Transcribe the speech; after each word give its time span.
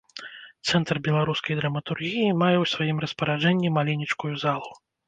Цэнтр 0.69 0.99
беларускай 1.09 1.59
драматургіі 1.61 2.27
мае 2.41 2.53
ў 2.63 2.73
сваім 2.75 2.97
распараджэнні 3.07 3.77
маленечкую 3.79 4.35
залу. 4.49 4.79